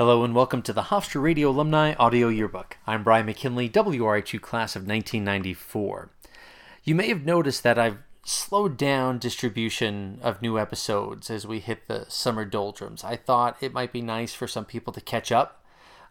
Hello 0.00 0.24
and 0.24 0.34
welcome 0.34 0.62
to 0.62 0.72
the 0.72 0.84
Hofstra 0.84 1.20
Radio 1.20 1.50
Alumni 1.50 1.92
Audio 1.98 2.28
Yearbook. 2.28 2.78
I'm 2.86 3.02
Brian 3.02 3.26
McKinley, 3.26 3.68
WRHU 3.68 4.40
class 4.40 4.74
of 4.74 4.86
1994. 4.86 6.08
You 6.82 6.94
may 6.94 7.08
have 7.08 7.26
noticed 7.26 7.62
that 7.64 7.78
I've 7.78 7.98
slowed 8.24 8.78
down 8.78 9.18
distribution 9.18 10.18
of 10.22 10.40
new 10.40 10.58
episodes 10.58 11.28
as 11.28 11.46
we 11.46 11.60
hit 11.60 11.86
the 11.86 12.06
summer 12.08 12.46
doldrums. 12.46 13.04
I 13.04 13.16
thought 13.16 13.58
it 13.60 13.74
might 13.74 13.92
be 13.92 14.00
nice 14.00 14.32
for 14.32 14.46
some 14.46 14.64
people 14.64 14.94
to 14.94 15.02
catch 15.02 15.30
up 15.30 15.62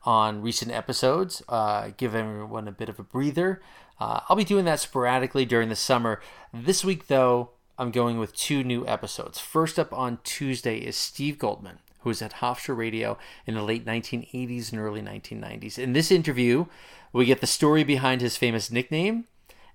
on 0.04 0.44
recent 0.44 0.72
episodes, 0.72 1.42
uh, 1.50 1.90
give 1.98 2.14
everyone 2.14 2.68
a 2.68 2.72
bit 2.72 2.90
of 2.90 3.00
a 3.00 3.04
breather. 3.04 3.60
Uh, 4.00 4.20
I'll 4.30 4.38
be 4.38 4.44
doing 4.44 4.66
that 4.66 4.80
sporadically 4.80 5.46
during 5.46 5.70
the 5.70 5.76
summer. 5.76 6.22
This 6.54 6.86
week, 6.86 7.08
though, 7.08 7.54
I'm 7.80 7.90
going 7.90 8.20
with 8.20 8.36
two 8.36 8.64
new 8.64 8.86
episodes. 8.86 9.40
First 9.40 9.80
up 9.80 9.92
on 9.92 10.20
Tuesday 10.24 10.78
is 10.78 10.96
Steve 10.96 11.40
Goldman 11.40 11.80
who 12.00 12.10
was 12.10 12.22
at 12.22 12.36
Hofstra 12.36 12.76
Radio 12.76 13.18
in 13.46 13.56
the 13.56 13.64
late 13.64 13.86
1980s 13.86 14.72
and 14.72 14.82
early 14.82 15.02
1990s. 15.02 15.78
In 15.78 15.94
this 15.94 16.12
interview, 16.12 16.66
we 17.12 17.26
get 17.26 17.42
the 17.42 17.48
story 17.48 17.84
behind 17.84 18.22
his 18.22 18.38
famous 18.38 18.72
nickname 18.72 19.26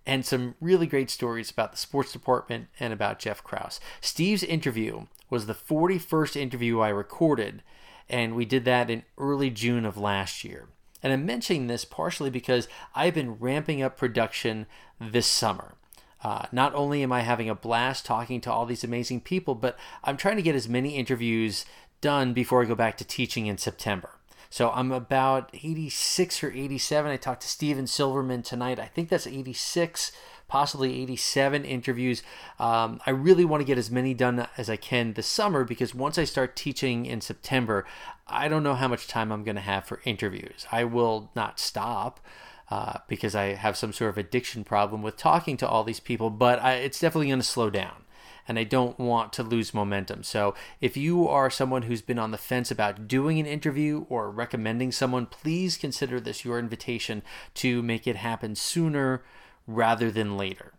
and 0.06 0.24
some 0.24 0.54
really 0.60 0.86
great 0.86 1.10
stories 1.10 1.50
about 1.50 1.72
the 1.72 1.78
sports 1.78 2.12
department 2.12 2.68
and 2.78 2.92
about 2.92 3.18
Jeff 3.18 3.42
Kraus. 3.42 3.80
Steve's 4.00 4.42
interview 4.42 5.06
was 5.30 5.46
the 5.46 5.54
41st 5.54 6.36
interview 6.36 6.80
I 6.80 6.90
recorded, 6.90 7.62
and 8.08 8.34
we 8.34 8.44
did 8.44 8.64
that 8.66 8.91
in 8.91 9.04
early 9.16 9.50
June 9.50 9.84
of 9.84 9.96
last 9.96 10.44
year. 10.44 10.68
And 11.02 11.12
I'm 11.12 11.27
mentioning 11.27 11.66
this 11.66 11.84
partially 11.84 12.30
because 12.30 12.68
I've 12.94 13.14
been 13.14 13.38
ramping 13.38 13.82
up 13.82 13.96
production 13.96 14.66
this 15.00 15.27
summer. 15.27 15.74
Uh, 16.22 16.46
not 16.50 16.74
only 16.74 17.02
am 17.02 17.12
I 17.12 17.20
having 17.20 17.50
a 17.50 17.54
blast 17.54 18.06
talking 18.06 18.41
to 18.41 18.52
all 18.52 18.64
these 18.64 18.82
amazing 18.84 19.20
people, 19.20 19.54
but 19.54 19.77
I'm 20.02 20.16
trying 20.16 20.36
to 20.36 20.42
get 20.42 20.54
as 20.54 20.66
many 20.66 20.96
interviews 20.96 21.66
done 22.04 22.34
before 22.34 22.60
I 22.60 22.66
go 22.66 22.74
back 22.74 22.98
to 22.98 23.04
teaching 23.04 23.46
in 23.46 23.56
September. 23.56 24.10
So 24.50 24.70
I'm 24.70 24.92
about 24.92 25.48
86 25.54 26.44
or 26.44 26.52
87. 26.52 27.10
I 27.10 27.16
talked 27.16 27.40
to 27.40 27.48
Steven 27.48 27.86
Silverman 27.86 28.42
tonight. 28.42 28.78
I 28.78 28.88
think 28.88 29.08
that's 29.08 29.27
86, 29.27 30.12
possibly 30.47 31.00
87 31.02 31.64
interviews. 31.64 32.22
Um, 32.58 33.00
I 33.06 33.10
really 33.10 33.47
want 33.47 33.62
to 33.62 33.64
get 33.64 33.78
as 33.78 33.91
many 33.91 34.12
done 34.12 34.47
as 34.58 34.69
I 34.69 34.77
can 34.77 35.14
this 35.14 35.27
summer 35.27 35.64
because 35.64 35.94
once 35.94 36.19
I 36.19 36.25
start 36.25 36.56
teaching 36.56 37.06
in 37.06 37.22
September, 37.22 37.86
I 38.28 38.48
don't 38.48 38.62
know 38.62 38.75
how 38.75 38.88
much 38.88 39.08
time 39.08 39.32
I'm 39.32 39.42
going 39.42 39.56
to 39.56 39.62
have 39.62 39.86
for 39.86 40.02
interviews. 40.05 40.66
I 40.70 40.84
will 40.84 41.30
not 41.34 41.58
stop. 41.58 42.20
Uh, 42.70 42.98
because 43.08 43.34
I 43.34 43.52
have 43.52 43.77
some 43.77 43.92
sort 43.92 44.08
of 44.08 44.16
addiction 44.16 44.64
problem 44.64 45.02
with 45.02 45.19
talking 45.19 45.58
to 45.58 45.69
all 45.69 45.84
these 45.84 46.00
people, 46.00 46.30
but 46.30 46.62
I, 46.62 46.77
it's 46.77 46.98
definitely 46.98 47.27
going 47.27 47.41
to 47.41 47.44
slow 47.44 47.69
down 47.69 48.03
and 48.47 48.59
I 48.59 48.64
don't 48.64 48.98
want 48.98 49.33
to 49.34 49.42
lose 49.42 49.75
momentum. 49.75 50.23
So 50.23 50.55
if 50.81 50.97
you 50.97 51.28
are 51.28 51.50
someone 51.50 51.83
who's 51.83 52.03
been 52.03 52.19
on 52.19 52.31
the 52.31 52.39
fence 52.39 52.70
about 52.70 53.09
doing 53.09 53.39
an 53.39 53.47
interview 53.47 54.06
or 54.09 54.31
recommending 54.31 54.92
someone, 54.92 55.27
please 55.27 55.77
consider 55.77 56.20
this 56.20 56.45
your 56.45 56.59
invitation 56.59 57.22
to 57.55 57.83
make 57.83 58.06
it 58.06 58.17
happen 58.17 58.55
sooner 58.55 59.22
rather 59.67 60.11
than 60.11 60.37
later. 60.37 60.72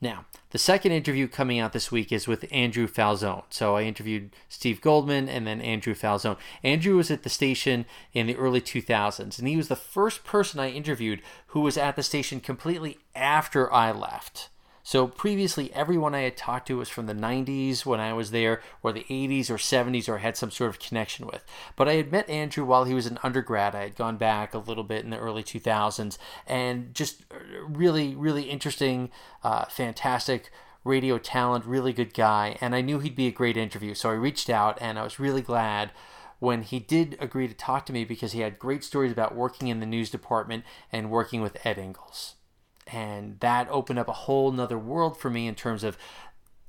Now, 0.00 0.26
the 0.50 0.58
second 0.58 0.92
interview 0.92 1.26
coming 1.26 1.58
out 1.58 1.72
this 1.72 1.90
week 1.90 2.12
is 2.12 2.28
with 2.28 2.44
Andrew 2.52 2.86
Falzone. 2.86 3.44
So 3.48 3.76
I 3.76 3.82
interviewed 3.82 4.36
Steve 4.48 4.82
Goldman 4.82 5.28
and 5.28 5.46
then 5.46 5.62
Andrew 5.62 5.94
Falzone. 5.94 6.36
Andrew 6.62 6.96
was 6.96 7.10
at 7.10 7.22
the 7.22 7.30
station 7.30 7.86
in 8.12 8.26
the 8.26 8.36
early 8.36 8.60
2000s, 8.60 9.38
and 9.38 9.48
he 9.48 9.56
was 9.56 9.68
the 9.68 9.76
first 9.76 10.22
person 10.22 10.60
I 10.60 10.68
interviewed 10.68 11.22
who 11.48 11.60
was 11.60 11.78
at 11.78 11.96
the 11.96 12.02
station 12.02 12.40
completely 12.40 12.98
after 13.14 13.72
I 13.72 13.90
left. 13.90 14.50
So 14.86 15.08
previously, 15.08 15.74
everyone 15.74 16.14
I 16.14 16.20
had 16.20 16.36
talked 16.36 16.68
to 16.68 16.76
was 16.76 16.88
from 16.88 17.06
the 17.06 17.12
90s 17.12 17.84
when 17.84 17.98
I 17.98 18.12
was 18.12 18.30
there, 18.30 18.62
or 18.84 18.92
the 18.92 19.04
80s 19.10 19.50
or 19.50 19.56
70s, 19.56 20.08
or 20.08 20.18
had 20.18 20.36
some 20.36 20.52
sort 20.52 20.70
of 20.70 20.78
connection 20.78 21.26
with. 21.26 21.44
But 21.74 21.88
I 21.88 21.94
had 21.94 22.12
met 22.12 22.30
Andrew 22.30 22.64
while 22.64 22.84
he 22.84 22.94
was 22.94 23.06
an 23.06 23.18
undergrad. 23.24 23.74
I 23.74 23.80
had 23.80 23.96
gone 23.96 24.16
back 24.16 24.54
a 24.54 24.58
little 24.58 24.84
bit 24.84 25.02
in 25.02 25.10
the 25.10 25.18
early 25.18 25.42
2000s, 25.42 26.18
and 26.46 26.94
just 26.94 27.24
really, 27.68 28.14
really 28.14 28.44
interesting, 28.44 29.10
uh, 29.42 29.64
fantastic 29.64 30.52
radio 30.84 31.18
talent, 31.18 31.64
really 31.64 31.92
good 31.92 32.14
guy. 32.14 32.56
And 32.60 32.72
I 32.72 32.80
knew 32.80 33.00
he'd 33.00 33.16
be 33.16 33.26
a 33.26 33.32
great 33.32 33.56
interview. 33.56 33.92
So 33.92 34.10
I 34.10 34.14
reached 34.14 34.48
out, 34.48 34.78
and 34.80 35.00
I 35.00 35.02
was 35.02 35.18
really 35.18 35.42
glad 35.42 35.90
when 36.38 36.62
he 36.62 36.78
did 36.78 37.16
agree 37.18 37.48
to 37.48 37.54
talk 37.54 37.86
to 37.86 37.92
me 37.92 38.04
because 38.04 38.30
he 38.30 38.40
had 38.42 38.60
great 38.60 38.84
stories 38.84 39.10
about 39.10 39.34
working 39.34 39.66
in 39.66 39.80
the 39.80 39.84
news 39.84 40.10
department 40.10 40.62
and 40.92 41.10
working 41.10 41.40
with 41.40 41.66
Ed 41.66 41.76
Ingles 41.76 42.36
and 42.86 43.38
that 43.40 43.68
opened 43.70 43.98
up 43.98 44.08
a 44.08 44.12
whole 44.12 44.52
nother 44.52 44.78
world 44.78 45.18
for 45.18 45.30
me 45.30 45.46
in 45.46 45.54
terms 45.54 45.84
of 45.84 45.96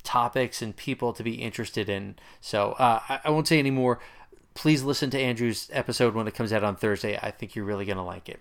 topics 0.03 0.61
and 0.61 0.75
people 0.75 1.13
to 1.13 1.23
be 1.23 1.35
interested 1.35 1.89
in. 1.89 2.15
So 2.39 2.71
uh, 2.73 3.01
I, 3.09 3.19
I 3.25 3.29
won't 3.29 3.47
say 3.47 3.59
any 3.59 3.71
more. 3.71 3.99
Please 4.53 4.83
listen 4.83 5.09
to 5.11 5.19
Andrew's 5.19 5.69
episode 5.71 6.15
when 6.15 6.27
it 6.27 6.33
comes 6.33 6.53
out 6.53 6.63
on 6.63 6.75
Thursday. 6.75 7.19
I 7.21 7.31
think 7.31 7.55
you're 7.55 7.65
really 7.65 7.85
going 7.85 7.97
to 7.97 8.03
like 8.03 8.29
it. 8.29 8.39